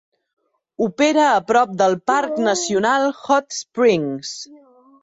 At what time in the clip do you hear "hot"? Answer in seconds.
3.23-3.61